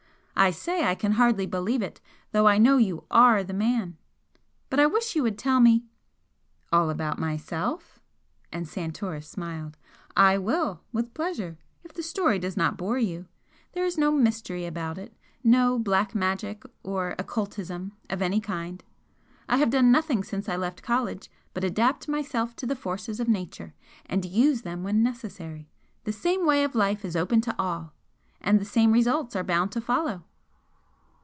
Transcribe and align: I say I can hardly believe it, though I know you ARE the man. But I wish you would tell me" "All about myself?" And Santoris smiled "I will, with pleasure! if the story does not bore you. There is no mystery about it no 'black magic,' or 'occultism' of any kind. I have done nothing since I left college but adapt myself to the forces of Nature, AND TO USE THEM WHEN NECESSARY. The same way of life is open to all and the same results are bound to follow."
I 0.33 0.49
say 0.49 0.83
I 0.85 0.95
can 0.95 1.11
hardly 1.11 1.45
believe 1.45 1.83
it, 1.83 2.01
though 2.31 2.47
I 2.47 2.57
know 2.57 2.77
you 2.77 3.03
ARE 3.11 3.43
the 3.43 3.53
man. 3.53 3.99
But 4.71 4.79
I 4.79 4.87
wish 4.87 5.15
you 5.15 5.21
would 5.21 5.37
tell 5.37 5.59
me" 5.59 5.83
"All 6.73 6.89
about 6.89 7.19
myself?" 7.19 7.99
And 8.51 8.67
Santoris 8.67 9.27
smiled 9.27 9.77
"I 10.17 10.39
will, 10.39 10.81
with 10.91 11.13
pleasure! 11.13 11.59
if 11.83 11.93
the 11.93 12.01
story 12.01 12.39
does 12.39 12.57
not 12.57 12.75
bore 12.75 12.97
you. 12.97 13.27
There 13.73 13.85
is 13.85 13.99
no 13.99 14.09
mystery 14.11 14.65
about 14.65 14.97
it 14.97 15.15
no 15.43 15.77
'black 15.77 16.15
magic,' 16.15 16.63
or 16.81 17.13
'occultism' 17.19 17.91
of 18.09 18.23
any 18.23 18.39
kind. 18.41 18.83
I 19.47 19.57
have 19.57 19.69
done 19.69 19.91
nothing 19.91 20.23
since 20.23 20.49
I 20.49 20.55
left 20.55 20.81
college 20.81 21.29
but 21.53 21.63
adapt 21.63 22.07
myself 22.07 22.55
to 22.55 22.65
the 22.65 22.75
forces 22.75 23.19
of 23.19 23.27
Nature, 23.27 23.75
AND 24.07 24.23
TO 24.23 24.29
USE 24.29 24.63
THEM 24.63 24.81
WHEN 24.81 25.03
NECESSARY. 25.03 25.69
The 26.05 26.11
same 26.13 26.47
way 26.47 26.63
of 26.63 26.73
life 26.73 27.05
is 27.05 27.15
open 27.15 27.41
to 27.41 27.55
all 27.59 27.93
and 28.41 28.59
the 28.59 28.65
same 28.65 28.91
results 28.91 29.35
are 29.35 29.43
bound 29.43 29.71
to 29.73 29.79
follow." 29.79 30.23